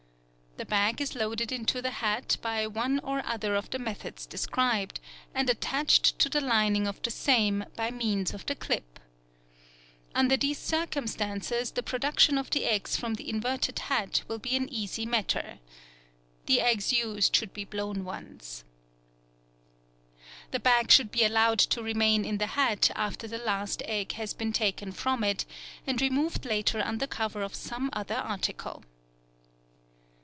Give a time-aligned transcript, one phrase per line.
[0.57, 4.99] The bag is loaded into the hat by one or other of the methods described,
[5.33, 8.99] and attached to the lining of the same by means of the clip.
[10.13, 14.71] Under these circumstances the production of the eggs from the inverted hat will be an
[14.71, 15.57] easy matter.
[16.45, 18.63] The eggs used should be blown ones.
[20.51, 24.35] The bag should be allowed to remain in the hat after the last egg has
[24.35, 25.45] been taken from it,
[25.87, 28.83] and removed later under cover of some other article.